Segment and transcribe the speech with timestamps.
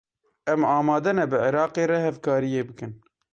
[0.53, 2.91] Em amade ne bi Iraqê re hevkariyê bikin.